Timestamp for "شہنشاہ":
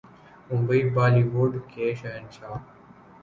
1.95-2.55